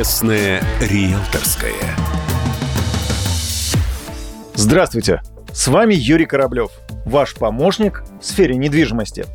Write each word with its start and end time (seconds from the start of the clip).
Честное 0.00 0.62
риэлторское. 0.80 1.74
Здравствуйте, 4.54 5.20
с 5.52 5.68
вами 5.68 5.92
Юрий 5.92 6.24
Кораблев, 6.24 6.70
ваш 7.04 7.34
помощник 7.34 8.02
в 8.18 8.24
сфере 8.24 8.56
недвижимости. 8.56 9.26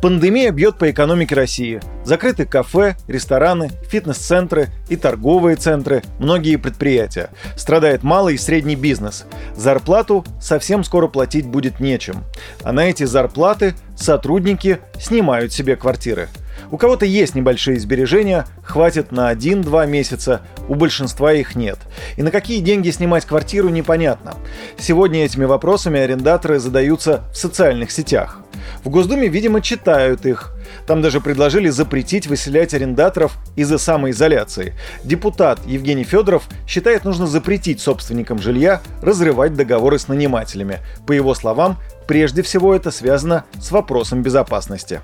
Пандемия 0.00 0.50
бьет 0.50 0.78
по 0.78 0.90
экономике 0.90 1.34
России. 1.34 1.82
Закрыты 2.06 2.46
кафе, 2.46 2.96
рестораны, 3.06 3.70
фитнес-центры 3.90 4.68
и 4.88 4.96
торговые 4.96 5.56
центры, 5.56 6.02
многие 6.18 6.56
предприятия. 6.56 7.28
Страдает 7.54 8.02
малый 8.02 8.36
и 8.36 8.38
средний 8.38 8.76
бизнес. 8.76 9.26
Зарплату 9.54 10.24
совсем 10.40 10.84
скоро 10.84 11.06
платить 11.06 11.46
будет 11.46 11.80
нечем. 11.80 12.24
А 12.62 12.72
на 12.72 12.88
эти 12.88 13.04
зарплаты 13.04 13.74
сотрудники 13.94 14.78
снимают 14.98 15.52
себе 15.52 15.76
квартиры– 15.76 16.30
у 16.70 16.76
кого-то 16.76 17.06
есть 17.06 17.34
небольшие 17.34 17.78
сбережения, 17.78 18.46
хватит 18.62 19.12
на 19.12 19.32
1-2 19.32 19.86
месяца, 19.86 20.42
у 20.68 20.74
большинства 20.74 21.32
их 21.32 21.54
нет. 21.54 21.78
И 22.16 22.22
на 22.22 22.30
какие 22.30 22.60
деньги 22.60 22.90
снимать 22.90 23.24
квартиру 23.24 23.68
непонятно. 23.68 24.34
Сегодня 24.78 25.24
этими 25.24 25.44
вопросами 25.44 26.00
арендаторы 26.00 26.58
задаются 26.58 27.24
в 27.32 27.36
социальных 27.36 27.90
сетях. 27.90 28.40
В 28.82 28.88
Госдуме, 28.88 29.28
видимо, 29.28 29.60
читают 29.60 30.26
их. 30.26 30.52
Там 30.86 31.02
даже 31.02 31.20
предложили 31.20 31.68
запретить 31.68 32.26
выселять 32.26 32.74
арендаторов 32.74 33.36
из-за 33.56 33.78
самоизоляции. 33.78 34.74
Депутат 35.02 35.60
Евгений 35.66 36.04
Федоров 36.04 36.48
считает, 36.66 37.04
нужно 37.04 37.26
запретить 37.26 37.80
собственникам 37.80 38.38
жилья 38.40 38.80
разрывать 39.02 39.54
договоры 39.54 39.98
с 39.98 40.08
нанимателями. 40.08 40.80
По 41.06 41.12
его 41.12 41.34
словам, 41.34 41.78
прежде 42.06 42.42
всего 42.42 42.74
это 42.74 42.90
связано 42.90 43.44
с 43.60 43.70
вопросом 43.70 44.22
безопасности. 44.22 45.00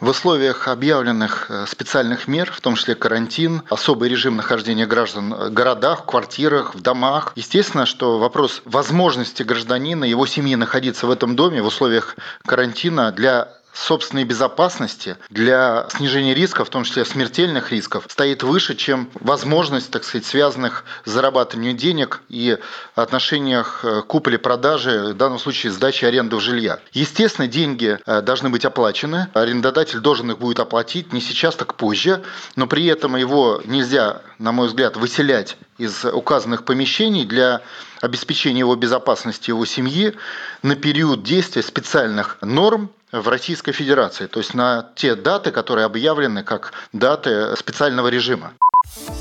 В 0.00 0.08
условиях 0.08 0.68
объявленных 0.68 1.46
э, 1.48 1.66
специальных 1.68 2.26
мер, 2.26 2.50
в 2.50 2.60
том 2.60 2.74
числе 2.74 2.94
карантин, 2.94 3.62
особый 3.68 4.08
режим 4.08 4.36
нахождения 4.36 4.86
граждан 4.86 5.32
в 5.32 5.50
городах, 5.50 6.02
в 6.02 6.06
квартирах, 6.06 6.74
в 6.74 6.80
домах, 6.80 7.32
естественно, 7.36 7.86
что 7.86 8.18
вопрос 8.18 8.62
возможности 8.64 9.42
гражданина, 9.42 10.04
его 10.04 10.26
семьи 10.26 10.56
находиться 10.56 11.06
в 11.06 11.10
этом 11.10 11.36
доме 11.36 11.62
в 11.62 11.66
условиях 11.66 12.16
карантина 12.44 13.12
для 13.12 13.61
собственной 13.72 14.24
безопасности 14.24 15.16
для 15.30 15.86
снижения 15.90 16.34
рисков, 16.34 16.68
в 16.68 16.70
том 16.70 16.84
числе 16.84 17.04
смертельных 17.04 17.72
рисков, 17.72 18.04
стоит 18.08 18.42
выше, 18.42 18.74
чем 18.74 19.08
возможность, 19.14 19.90
так 19.90 20.04
сказать, 20.04 20.26
связанных 20.26 20.84
с 21.04 21.10
зарабатыванием 21.10 21.76
денег 21.76 22.22
и 22.28 22.58
отношениях 22.94 23.84
э, 23.84 24.02
купли-продажи, 24.02 25.12
в 25.12 25.14
данном 25.14 25.38
случае 25.38 25.72
сдачи 25.72 26.04
аренды 26.04 26.38
жилья. 26.40 26.80
Естественно, 26.92 27.48
деньги 27.48 27.98
э, 28.04 28.20
должны 28.20 28.50
быть 28.50 28.64
оплачены, 28.64 29.28
арендодатель 29.32 30.00
должен 30.00 30.30
их 30.30 30.38
будет 30.38 30.60
оплатить 30.60 31.12
не 31.12 31.20
сейчас, 31.20 31.56
так 31.56 31.74
позже, 31.74 32.22
но 32.56 32.66
при 32.66 32.86
этом 32.86 33.16
его 33.16 33.62
нельзя, 33.64 34.22
на 34.38 34.52
мой 34.52 34.68
взгляд, 34.68 34.96
выселять 34.96 35.56
из 35.78 36.04
указанных 36.04 36.64
помещений 36.64 37.24
для 37.24 37.62
обеспечения 38.00 38.60
его 38.60 38.74
безопасности 38.76 39.50
его 39.50 39.64
семьи 39.64 40.14
на 40.62 40.76
период 40.76 41.22
действия 41.22 41.62
специальных 41.62 42.36
норм 42.42 42.90
в 43.12 43.28
Российской 43.28 43.72
Федерации, 43.72 44.26
то 44.26 44.40
есть 44.40 44.54
на 44.54 44.88
те 44.96 45.14
даты, 45.14 45.50
которые 45.50 45.84
объявлены 45.84 46.42
как 46.42 46.72
даты 46.92 47.54
специального 47.56 48.08
режима. 48.08 48.52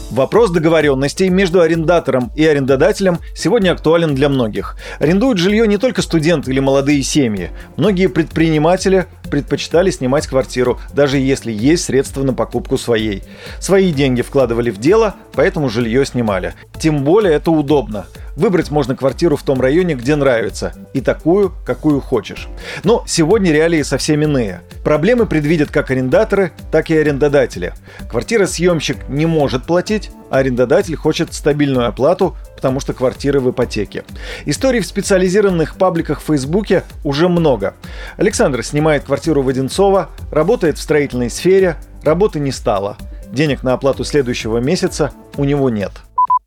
Вопрос 0.10 0.50
договоренностей 0.50 1.30
между 1.30 1.62
арендатором 1.62 2.32
и 2.36 2.46
арендодателем 2.46 3.20
сегодня 3.36 3.72
актуален 3.72 4.16
для 4.16 4.28
многих. 4.28 4.76
Арендуют 5.00 5.38
жилье 5.38 5.68
не 5.68 5.78
только 5.78 6.02
студенты 6.02 6.52
или 6.52 6.60
молодые 6.60 7.04
семьи. 7.04 7.52
Многие 7.78 8.08
предприниматели 8.08 9.08
предпочитали 9.30 9.92
снимать 9.92 10.28
квартиру, 10.28 10.80
даже 10.94 11.18
если 11.18 11.52
есть 11.52 11.86
средства 11.86 12.24
на 12.24 12.34
покупку 12.34 12.78
своей. 12.78 13.24
Свои 13.60 13.92
деньги 13.92 14.22
вкладывали 14.22 14.72
в 14.72 14.80
дело, 14.80 15.16
поэтому 15.34 15.70
жилье 15.70 16.06
снимали. 16.06 16.56
Тем 16.80 17.04
более 17.04 17.34
это 17.34 17.52
удобно. 17.52 18.06
Выбрать 18.36 18.72
можно 18.72 18.96
квартиру 18.96 19.36
в 19.36 19.44
том 19.44 19.60
районе, 19.62 19.96
где 19.96 20.16
нравится, 20.16 20.74
и 20.94 21.02
такую, 21.02 21.54
какую 21.66 22.02
хочешь. 22.02 22.48
Но 22.84 23.04
сегодня 23.06 23.52
реалии 23.52 23.82
совсем 23.82 24.22
иные. 24.22 24.62
Проблемы 24.84 25.26
предвидят 25.26 25.70
как 25.72 25.92
арендаторы, 25.92 26.52
так 26.72 26.90
и 26.90 26.98
арендодатели. 26.98 27.74
Квартира 28.10 28.46
съемщик 28.46 29.10
не 29.10 29.26
может 29.26 29.64
платить, 29.64 30.12
а 30.30 30.38
арендодатель 30.38 30.96
хочет 30.96 31.34
стабильную 31.34 31.88
оплату, 31.88 32.36
потому 32.56 32.80
что 32.80 32.94
квартиры 32.94 33.40
в 33.40 33.52
ипотеке. 33.52 34.04
Историй 34.46 34.80
в 34.80 34.86
специализированных 34.86 35.76
пабликах 35.76 36.22
в 36.22 36.26
Фейсбуке 36.26 36.84
уже 37.04 37.28
много. 37.28 37.76
Александр 38.18 38.64
снимает 38.64 39.04
квартиру 39.04 39.42
в 39.42 39.50
Одинцово, 39.50 40.10
работает 40.32 40.78
в 40.78 40.82
строительной 40.82 41.30
сфере, 41.30 41.76
работы 42.04 42.40
не 42.40 42.52
стало. 42.52 42.98
Денег 43.32 43.64
на 43.64 43.74
оплату 43.74 44.04
следующего 44.04 44.58
месяца 44.58 45.12
у 45.38 45.44
него 45.44 45.70
нет. 45.70 45.92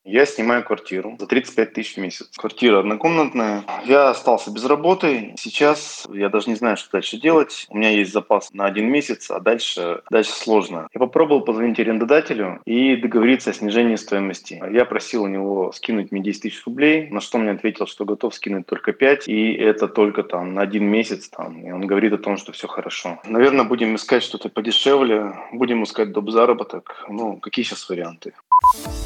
Я 0.05 0.27
снимаю 0.27 0.63
квартиру 0.63 1.17
за 1.19 1.27
35 1.27 1.73
тысяч 1.73 1.95
в 1.95 2.01
месяц. 2.01 2.29
Квартира 2.37 2.81
однокомнатная. 2.81 3.65
Я 3.87 4.11
остался 4.11 4.51
без 4.51 4.67
работы. 4.67 5.33
Сейчас 5.39 6.07
я 6.13 6.29
даже 6.29 6.51
не 6.51 6.57
знаю, 6.57 6.77
что 6.77 6.93
дальше 6.93 7.19
делать. 7.19 7.67
У 7.71 7.79
меня 7.79 7.89
есть 7.89 8.13
запас 8.13 8.53
на 8.53 8.67
один 8.67 8.91
месяц, 8.91 9.31
а 9.31 9.41
дальше, 9.41 10.03
дальше 10.11 10.33
сложно. 10.33 10.89
Я 10.93 11.01
попробовал 11.01 11.41
позвонить 11.41 11.81
арендодателю 11.81 12.61
и 12.67 12.97
договориться 12.97 13.51
о 13.51 13.55
снижении 13.55 13.97
стоимости. 13.97 14.63
Я 14.71 14.85
просил 14.85 15.23
у 15.23 15.27
него 15.27 15.73
скинуть 15.73 16.13
мне 16.13 16.21
10 16.21 16.43
тысяч 16.43 16.63
рублей, 16.67 17.09
на 17.09 17.21
что 17.21 17.39
мне 17.39 17.53
ответил, 17.53 17.87
что 17.87 18.05
готов 18.05 18.35
скинуть 18.35 18.67
только 18.67 18.93
5, 18.93 19.27
и 19.27 19.55
это 19.55 19.89
только 19.89 20.23
там 20.23 20.53
на 20.53 20.61
один 20.61 20.85
месяц. 20.85 21.31
Там, 21.31 21.67
и 21.67 21.71
он 21.71 21.87
говорит 21.87 22.13
о 22.13 22.19
том, 22.19 22.37
что 22.37 22.53
все 22.53 22.69
хорошо. 22.69 23.21
Наверное, 23.25 23.65
будем 23.65 23.97
искать 23.97 24.23
что-то 24.23 24.51
подешевле, 24.51 25.35
будем 25.53 25.83
искать 25.83 26.13
доп. 26.13 26.29
заработок. 26.29 27.07
Ну, 27.09 27.39
какие 27.39 27.65
сейчас 27.65 27.89
варианты? 27.89 28.35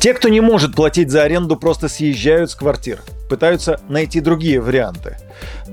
Те, 0.01 0.15
кто 0.15 0.29
не 0.29 0.41
может 0.41 0.75
платить 0.75 1.11
за 1.11 1.23
аренду, 1.23 1.57
просто 1.57 1.89
съезжают 1.89 2.51
с 2.51 2.55
квартир, 2.55 3.03
пытаются 3.29 3.81
найти 3.89 4.21
другие 4.21 4.61
варианты. 4.61 5.17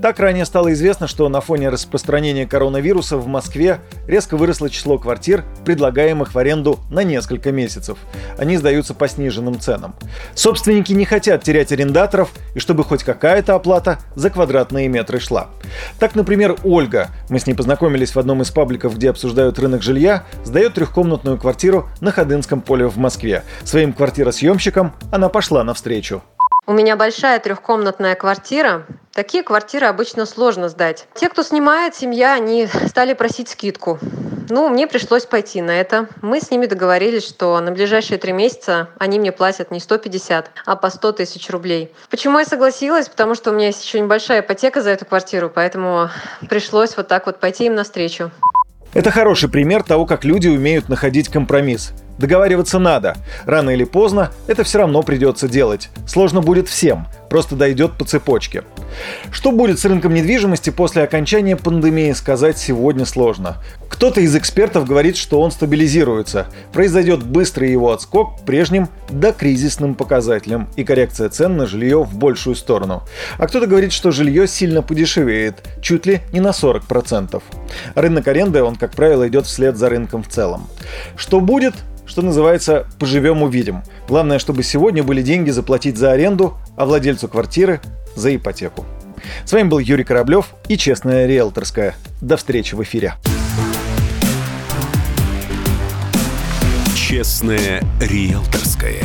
Так 0.00 0.20
ранее 0.20 0.44
стало 0.44 0.72
известно, 0.72 1.08
что 1.08 1.28
на 1.28 1.40
фоне 1.40 1.70
распространения 1.70 2.46
коронавируса 2.46 3.16
в 3.16 3.26
Москве 3.26 3.80
резко 4.06 4.36
выросло 4.36 4.68
число 4.70 4.98
квартир, 4.98 5.44
предлагаемых 5.64 6.34
в 6.34 6.38
аренду 6.38 6.80
на 6.90 7.02
несколько 7.02 7.50
месяцев. 7.50 7.98
Они 8.38 8.56
сдаются 8.56 8.94
по 8.94 9.08
сниженным 9.08 9.58
ценам. 9.58 9.94
Собственники 10.34 10.92
не 10.92 11.04
хотят 11.04 11.42
терять 11.42 11.72
арендаторов 11.72 12.30
и 12.54 12.58
чтобы 12.58 12.84
хоть 12.84 13.04
какая-то 13.04 13.54
оплата 13.54 13.98
за 14.14 14.30
квадратные 14.30 14.88
метры 14.88 15.18
шла. 15.18 15.48
Так, 15.98 16.14
например, 16.14 16.56
Ольга, 16.62 17.08
мы 17.28 17.38
с 17.38 17.46
ней 17.46 17.54
познакомились 17.54 18.14
в 18.14 18.18
одном 18.18 18.42
из 18.42 18.50
пабликов, 18.50 18.96
где 18.96 19.10
обсуждают 19.10 19.58
рынок 19.58 19.82
жилья, 19.82 20.24
сдает 20.44 20.74
трехкомнатную 20.74 21.38
квартиру 21.38 21.88
на 22.00 22.12
Ходынском 22.12 22.60
поле 22.60 22.86
в 22.86 22.98
Москве. 22.98 23.42
Своим 23.64 23.92
квартиросъемщикам 23.92 24.94
она 25.10 25.28
пошла 25.28 25.64
навстречу. 25.64 26.22
У 26.68 26.72
меня 26.72 26.96
большая 26.96 27.38
трехкомнатная 27.38 28.16
квартира. 28.16 28.86
Такие 29.12 29.44
квартиры 29.44 29.86
обычно 29.86 30.26
сложно 30.26 30.68
сдать. 30.68 31.06
Те, 31.14 31.28
кто 31.28 31.44
снимает, 31.44 31.94
семья, 31.94 32.34
они 32.34 32.66
стали 32.88 33.14
просить 33.14 33.48
скидку. 33.48 34.00
Ну, 34.48 34.68
мне 34.68 34.88
пришлось 34.88 35.26
пойти 35.26 35.62
на 35.62 35.70
это. 35.70 36.08
Мы 36.22 36.40
с 36.40 36.50
ними 36.50 36.66
договорились, 36.66 37.24
что 37.24 37.60
на 37.60 37.70
ближайшие 37.70 38.18
три 38.18 38.32
месяца 38.32 38.88
они 38.98 39.20
мне 39.20 39.30
платят 39.30 39.70
не 39.70 39.78
150, 39.78 40.50
а 40.64 40.74
по 40.74 40.90
100 40.90 41.12
тысяч 41.12 41.48
рублей. 41.50 41.92
Почему 42.10 42.40
я 42.40 42.44
согласилась? 42.44 43.08
Потому 43.08 43.36
что 43.36 43.52
у 43.52 43.54
меня 43.54 43.68
есть 43.68 43.84
еще 43.84 44.00
небольшая 44.00 44.40
ипотека 44.40 44.82
за 44.82 44.90
эту 44.90 45.04
квартиру, 45.04 45.52
поэтому 45.54 46.10
пришлось 46.48 46.96
вот 46.96 47.06
так 47.06 47.26
вот 47.26 47.38
пойти 47.38 47.66
им 47.66 47.76
навстречу. 47.76 48.32
Это 48.92 49.12
хороший 49.12 49.48
пример 49.48 49.84
того, 49.84 50.04
как 50.04 50.24
люди 50.24 50.48
умеют 50.48 50.88
находить 50.88 51.28
компромисс– 51.28 51.92
Договариваться 52.18 52.78
надо. 52.78 53.16
Рано 53.44 53.70
или 53.70 53.84
поздно 53.84 54.30
это 54.46 54.64
все 54.64 54.78
равно 54.78 55.02
придется 55.02 55.48
делать. 55.48 55.90
Сложно 56.06 56.40
будет 56.40 56.68
всем, 56.68 57.06
просто 57.28 57.56
дойдет 57.56 57.92
по 57.92 58.04
цепочке. 58.04 58.62
Что 59.30 59.52
будет 59.52 59.78
с 59.78 59.84
рынком 59.84 60.14
недвижимости 60.14 60.70
после 60.70 61.02
окончания 61.02 61.56
пандемии, 61.56 62.12
сказать 62.12 62.58
сегодня 62.58 63.04
сложно. 63.04 63.56
Кто-то 63.88 64.20
из 64.20 64.34
экспертов 64.34 64.86
говорит, 64.86 65.16
что 65.16 65.40
он 65.40 65.50
стабилизируется. 65.50 66.46
Произойдет 66.72 67.22
быстрый 67.22 67.70
его 67.70 67.92
отскок 67.92 68.40
к 68.40 68.44
прежним 68.44 68.88
докризисным 69.10 69.94
показателям 69.94 70.68
и 70.76 70.84
коррекция 70.84 71.28
цен 71.28 71.56
на 71.56 71.66
жилье 71.66 72.02
в 72.02 72.14
большую 72.14 72.56
сторону. 72.56 73.02
А 73.38 73.46
кто-то 73.46 73.66
говорит, 73.66 73.92
что 73.92 74.10
жилье 74.10 74.46
сильно 74.46 74.82
подешевеет, 74.82 75.62
чуть 75.80 76.06
ли 76.06 76.20
не 76.32 76.40
на 76.40 76.48
40%. 76.48 77.42
Рынок 77.94 78.28
аренды, 78.28 78.62
он, 78.62 78.76
как 78.76 78.92
правило, 78.92 79.26
идет 79.28 79.46
вслед 79.46 79.76
за 79.76 79.88
рынком 79.88 80.22
в 80.22 80.28
целом. 80.28 80.68
Что 81.16 81.40
будет, 81.40 81.74
что 82.16 82.22
называется, 82.22 82.86
поживем 82.98 83.42
увидим. 83.42 83.82
Главное, 84.08 84.38
чтобы 84.38 84.62
сегодня 84.62 85.02
были 85.02 85.20
деньги 85.20 85.50
заплатить 85.50 85.98
за 85.98 86.12
аренду, 86.12 86.56
а 86.74 86.86
владельцу 86.86 87.28
квартиры 87.28 87.82
за 88.14 88.34
ипотеку. 88.34 88.86
С 89.44 89.52
вами 89.52 89.68
был 89.68 89.80
Юрий 89.80 90.02
Кораблев 90.02 90.54
и 90.66 90.78
Честная 90.78 91.26
риэлторская. 91.26 91.94
До 92.22 92.38
встречи 92.38 92.74
в 92.74 92.82
эфире. 92.82 93.16
Честная 96.96 97.82
риэлторская. 98.00 99.04